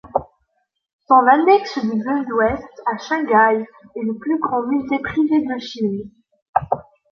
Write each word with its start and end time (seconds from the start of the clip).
Son 1.07 1.27
annexe 1.31 1.77
du 1.77 2.01
Bund-Ouest 2.03 2.67
à 2.91 2.97
Shanghai, 2.97 3.63
est 3.95 4.01
le 4.01 4.17
plus 4.17 4.39
grand 4.39 4.63
musée 4.65 4.97
privé 4.99 5.45
de 5.45 5.59
Chine. 5.59 6.11